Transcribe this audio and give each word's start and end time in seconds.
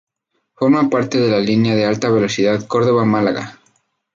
Forma 0.55 0.89
parte 0.89 1.19
de 1.19 1.29
la 1.29 1.37
línea 1.39 1.75
de 1.75 1.85
alta 1.85 2.09
velocidad 2.09 2.65
Córdoba-Málaga. 2.65 3.59